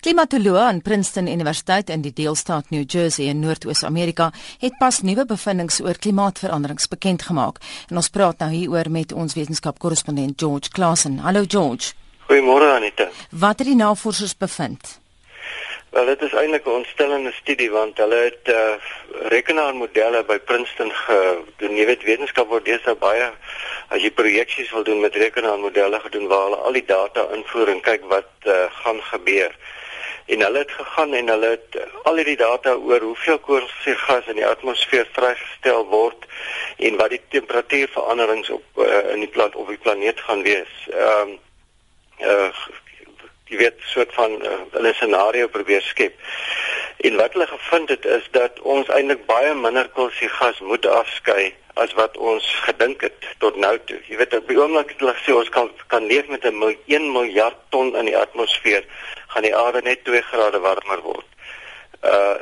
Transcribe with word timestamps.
Klimatoloog 0.00 0.56
aan 0.56 0.80
Princeton 0.82 1.26
Universiteit 1.28 1.90
in 1.92 2.00
die 2.00 2.12
deelstaat 2.16 2.70
New 2.72 2.84
Jersey 2.88 3.26
in 3.28 3.42
Noord-Oos-Amerika 3.44 4.30
het 4.62 4.78
pas 4.80 5.02
nuwe 5.04 5.26
bevindinge 5.28 5.82
oor 5.84 5.98
klimaatsveranderings 6.00 6.88
bekend 6.88 7.26
gemaak. 7.28 7.58
En 7.90 7.98
ons 8.00 8.08
praat 8.08 8.38
nou 8.40 8.48
hieroor 8.48 8.88
met 8.88 9.12
ons 9.12 9.34
wetenskapkorrespondent 9.36 10.40
George 10.40 10.72
Claassen. 10.72 11.18
Hallo 11.20 11.42
George. 11.44 11.92
Goeiemôre 12.30 12.70
Anita. 12.78 13.10
Wat 13.30 13.60
het 13.60 13.68
die 13.68 13.76
navorsers 13.76 14.32
bevind? 14.36 14.96
Wel, 15.90 16.08
dit 16.14 16.22
is 16.22 16.32
eintlik 16.32 16.64
'n 16.64 16.78
ontstellende 16.80 17.32
studie 17.32 17.70
want 17.70 17.98
hulle 17.98 18.20
het 18.24 18.48
uh, 18.48 18.56
rekenaarmodelle 19.28 20.24
by 20.24 20.38
Princeton 20.38 20.90
gedoen. 20.92 21.76
Jy 21.76 21.86
weet 21.86 22.08
wetenskap 22.08 22.48
word 22.48 22.64
deesdae 22.64 22.94
baie 22.94 23.28
as 23.88 24.00
jy 24.00 24.10
projeksies 24.10 24.72
wil 24.72 24.82
doen 24.82 25.00
met 25.00 25.14
rekenaarmodelle 25.14 26.00
gedoen 26.00 26.26
waar 26.28 26.44
hulle 26.48 26.56
al 26.56 26.72
die 26.72 26.86
data 26.86 27.26
invoer 27.36 27.68
en 27.68 27.80
kyk 27.80 28.08
wat 28.08 28.32
uh, 28.46 28.64
gaan 28.80 29.02
gebeur 29.12 29.52
en 30.26 30.40
hulle 30.40 30.58
het 30.58 30.70
gegaan 30.70 31.14
en 31.14 31.28
hulle 31.28 31.46
het 31.46 31.78
al 32.02 32.16
hierdie 32.16 32.36
data 32.36 32.74
oor 32.74 33.00
hoeveel 33.00 33.38
koolstofgas 33.38 34.26
in 34.26 34.40
die 34.40 34.46
atmosfeer 34.46 35.08
vrygestel 35.12 35.86
word 35.92 36.26
en 36.76 36.96
wat 36.96 37.14
die 37.14 37.22
temperatuurveranderings 37.28 38.50
op 38.50 38.82
uh, 38.84 39.12
in 39.14 39.24
die 39.24 39.32
plant 39.32 39.54
op 39.54 39.68
die 39.68 39.78
planeet 39.78 40.20
gaan 40.20 40.42
wees. 40.42 40.72
Ehm 40.90 41.34
um, 41.34 41.38
uh, 42.20 42.52
jy 43.50 43.58
weet 43.58 43.80
soort 43.90 44.12
van 44.14 44.36
uh, 44.46 44.58
'n 44.78 44.94
scenario 44.94 45.48
probeer 45.48 45.82
skep. 45.82 46.14
En 46.96 47.16
wat 47.16 47.32
hulle 47.32 47.46
gevind 47.46 47.88
het 47.88 48.04
is 48.04 48.28
dat 48.30 48.60
ons 48.60 48.88
eintlik 48.88 49.26
baie 49.26 49.54
minder 49.54 49.88
koolstofgas 49.88 50.60
moet 50.60 50.86
afskei 50.86 51.54
as 51.74 51.92
wat 51.94 52.16
ons 52.16 52.46
gedink 52.66 53.00
het 53.00 53.26
tot 53.38 53.56
nou 53.56 53.78
toe. 53.84 53.98
Jy 54.08 54.16
weet 54.16 54.34
op 54.36 54.48
die 54.48 54.58
oomblik 54.58 54.92
het 54.92 55.02
hulle 55.02 55.14
gesê 55.18 55.34
ons 55.36 55.48
kan 55.54 55.70
kan 55.92 56.06
leef 56.06 56.28
met 56.28 56.44
'n 56.44 56.76
1 56.86 57.12
miljard 57.12 57.56
ton 57.68 57.96
in 57.96 58.04
die 58.04 58.16
atmosfeer 58.16 58.84
gaan 59.28 59.42
die 59.42 59.56
aarde 59.56 59.80
net 59.82 60.04
2 60.04 60.22
grade 60.22 60.60
warmer 60.60 61.00
word. 61.02 61.28
Uh 62.02 62.38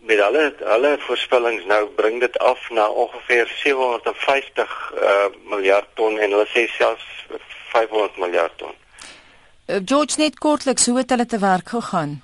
met 0.00 0.18
hulle 0.18 0.54
hulle 0.58 0.96
voorspellings 0.98 1.64
nou 1.64 1.86
bring 1.86 2.20
dit 2.20 2.38
af 2.38 2.70
na 2.70 2.88
ongeveer 2.88 3.46
750 3.62 4.92
uh 5.02 5.26
miljard 5.44 5.88
ton 5.94 6.18
en 6.18 6.30
hulle 6.30 6.46
sê 6.46 6.66
selfs 6.76 7.06
500 7.72 8.16
miljard 8.16 8.56
ton. 8.56 8.74
Uh, 9.66 9.76
George 9.84 10.18
net 10.18 10.38
kortliks 10.38 10.86
hoe 10.86 10.98
het 10.98 11.10
hulle 11.10 11.26
te 11.26 11.38
werk 11.38 11.68
gegaan? 11.68 12.22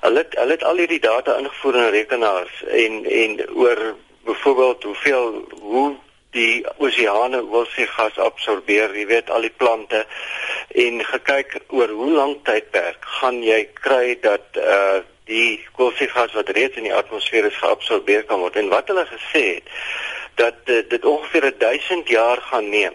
Hulle 0.00 0.18
het, 0.18 0.34
hulle 0.38 0.52
het 0.52 0.64
al 0.64 0.76
hierdie 0.76 1.00
data 1.00 1.36
ingevoer 1.38 1.76
in 1.76 1.90
rekenaars 1.90 2.64
en 2.82 3.04
en 3.04 3.38
oor 3.54 3.94
byvoorbeeld 4.26 4.82
hoeveel 4.82 5.30
hoe 5.60 5.94
die 6.36 6.64
oseane 6.82 7.40
oorsiggas 7.42 8.18
absorbeer, 8.20 8.92
jy 8.94 9.06
weet 9.08 9.30
al 9.32 9.46
die 9.46 9.54
plante 9.56 10.02
en 10.76 11.00
gekyk 11.04 11.56
oor 11.72 11.92
hoe 12.00 12.10
lank 12.12 12.42
tydperk 12.48 13.06
gaan 13.20 13.40
jy 13.44 13.62
kry 13.82 14.16
dat 14.22 14.62
uh 14.62 15.04
die 15.26 15.58
koolstofgas 15.74 16.36
wat 16.38 16.52
reeds 16.54 16.78
in 16.78 16.84
die 16.86 16.94
atmosfeer 16.94 17.48
is 17.48 17.56
geabsorbeer 17.58 18.22
kan 18.28 18.38
word 18.38 18.54
en 18.60 18.68
wat 18.70 18.86
hulle 18.92 19.02
gesê 19.08 19.40
het 19.56 19.72
dat 20.38 20.70
uh, 20.70 20.84
dit 20.86 21.04
ongeveer 21.04 21.48
1000 21.58 22.12
jaar 22.14 22.38
gaan 22.50 22.68
neem 22.70 22.94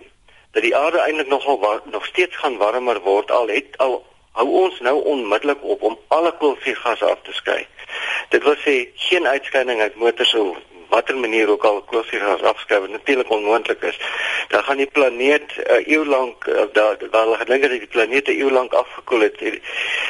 dat 0.55 0.63
die 0.63 0.71
aarde 0.75 1.01
eintlik 1.03 1.27
nogal 1.27 1.59
nog 1.91 2.05
steeds 2.05 2.39
gaan 2.39 2.55
warmer 2.61 3.01
word 3.03 3.31
al 3.35 3.51
het 3.51 3.75
al 3.83 3.97
hou 4.39 4.47
ons 4.63 4.79
nou 4.79 4.95
onmiddellik 5.13 5.63
op 5.63 5.83
om 5.83 5.97
alle 6.07 6.31
koolstofgas 6.39 7.03
af 7.03 7.19
te 7.23 7.33
skei. 7.35 7.65
Dit 8.31 8.43
wil 8.43 8.55
sê 8.63 8.75
geen 9.07 9.27
uitskeiding 9.27 9.81
uit 9.81 9.95
motors 9.95 10.33
of 10.33 10.57
watter 10.91 11.17
manier 11.17 11.49
ook 11.49 11.63
al 11.63 11.81
koolstofgas 11.81 12.43
afskryf 12.51 12.87
natuurlik 12.87 13.29
onmoontlik 13.29 13.81
is. 13.81 13.99
Dan 14.47 14.63
gaan 14.63 14.77
die 14.77 14.91
planeet 14.97 15.47
'n 15.55 15.71
uh, 15.71 15.87
eeu 15.93 16.05
lank 16.05 16.45
uh, 16.45 16.61
daar 16.73 16.97
waar 17.11 17.23
hulle 17.23 17.37
gedink 17.37 17.63
het 17.63 17.71
die 17.71 17.93
planeet 17.95 18.27
'n 18.27 18.39
eeu 18.41 18.51
lank 18.51 18.73
afgekoel 18.73 19.19
het, 19.27 19.39
het, 19.39 19.59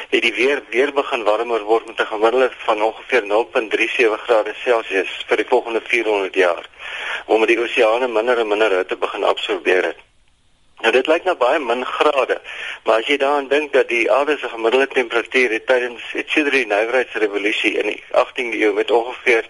het 0.10 0.22
die 0.22 0.34
weer 0.34 0.64
weer 0.70 0.94
begin 0.94 1.24
warmer 1.24 1.64
word 1.72 1.86
met 1.86 2.00
'n 2.00 2.12
gemiddelde 2.14 2.52
van 2.58 2.82
ongeveer 2.82 3.24
0.37 3.24 4.22
grade 4.26 4.54
Celsius 4.64 5.12
vir 5.28 5.38
die 5.38 5.52
volgende 5.54 5.82
400 5.84 6.34
jaar. 6.34 6.66
Omdat 7.26 7.48
die 7.48 7.60
oseane 7.60 8.08
minder 8.08 8.38
en 8.38 8.48
minder 8.48 8.72
hitte 8.72 8.98
begin 8.98 9.24
absorbeer 9.24 9.84
het. 9.84 10.00
Nou 10.82 10.92
dit 10.94 11.08
lyk 11.08 11.24
nou 11.24 11.36
baie 11.38 11.60
min 11.60 11.84
grade, 11.86 12.40
maar 12.86 13.04
as 13.04 13.10
jy 13.10 13.18
daaraan 13.22 13.48
dink 13.48 13.74
dat 13.74 13.88
die 13.88 14.12
aarde 14.12 14.38
se 14.38 14.50
gemiddelde 14.50 14.88
temperatuur 14.88 15.52
het 15.54 15.68
tydens 15.70 16.08
die 16.14 16.24
sedert 16.26 16.58
die 16.58 16.66
nywerheidsrevolusie 16.66 17.74
in 17.78 17.92
die 17.92 18.04
18de 18.22 18.58
eeu 18.64 18.72
met 18.74 18.92
ongeveer 18.92 19.46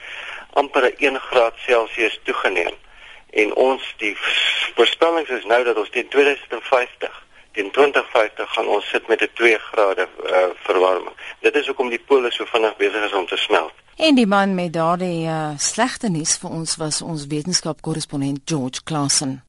amper 0.62 0.88
1 0.98 1.20
graad 1.30 1.58
Celsius 1.66 2.20
toegeneem. 2.24 2.76
En 3.42 3.54
ons 3.56 3.94
die 3.98 4.16
voorspellings 4.78 5.30
is 5.40 5.46
nou 5.52 5.64
dat 5.64 5.78
ons 5.78 5.90
teen 5.90 6.08
2050 6.08 7.20
teen 7.52 7.72
2050 7.72 8.54
gaan 8.54 8.68
ons 8.68 8.90
sit 8.90 9.08
met 9.08 9.22
'n 9.22 9.30
2 9.34 9.58
grade 9.58 10.08
uh, 10.08 10.38
verwarming. 10.64 11.16
Dit 11.40 11.56
is 11.56 11.68
hoekom 11.68 11.90
die 11.90 12.00
pole 12.00 12.32
so 12.32 12.46
vinnig 12.46 12.76
besig 12.78 13.04
is 13.06 13.14
om 13.14 13.26
te 13.28 13.38
smelt. 13.38 13.74
En 13.96 14.16
die 14.16 14.28
man 14.28 14.56
met 14.56 14.74
daardie 14.74 15.26
uh, 15.26 15.50
slegte 15.58 16.10
nuus 16.10 16.38
vir 16.38 16.50
ons 16.50 16.76
was 16.76 17.02
ons 17.02 17.28
wetenskapkorrespondent 17.28 18.42
George 18.46 18.84
Claassen. 18.84 19.44